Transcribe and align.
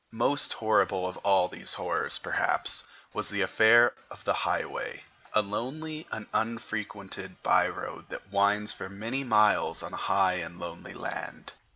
Most 0.11 0.53
horrible 0.53 1.07
of 1.07 1.17
all 1.17 1.47
these 1.47 1.75
horrors, 1.75 2.17
perhaps, 2.17 2.85
was 3.13 3.29
the 3.29 3.43
affair 3.43 3.93
of 4.09 4.23
the 4.23 4.33
Highway, 4.33 5.03
a 5.31 5.43
lonely 5.43 6.07
and 6.11 6.25
unfrequented 6.33 7.43
by 7.43 7.67
road 7.69 8.09
that 8.09 8.29
winds 8.29 8.73
for 8.73 8.89
many 8.89 9.23
miles 9.23 9.83
on 9.83 9.93
high 9.93 10.37
and 10.41 10.57
lonely 10.57 10.95
land. 10.95 11.53